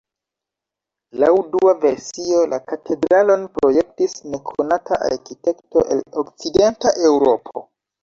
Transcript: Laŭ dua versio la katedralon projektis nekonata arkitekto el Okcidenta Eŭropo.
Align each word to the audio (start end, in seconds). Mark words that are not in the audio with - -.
Laŭ 1.23 1.29
dua 1.55 1.75
versio 1.83 2.41
la 2.55 2.61
katedralon 2.73 3.45
projektis 3.59 4.19
nekonata 4.33 5.03
arkitekto 5.13 5.89
el 5.99 6.05
Okcidenta 6.27 6.99
Eŭropo. 7.15 7.69